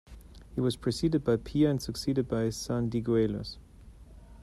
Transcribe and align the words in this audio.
He 0.55 0.59
was 0.59 0.77
preceded 0.77 1.23
by 1.23 1.35
Pir 1.35 1.69
and 1.69 1.79
succeeded 1.79 2.27
by 2.27 2.45
his 2.45 2.57
son 2.57 2.89
Digueillus. 2.89 3.57